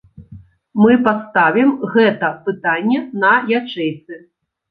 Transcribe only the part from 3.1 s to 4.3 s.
на ячэйцы.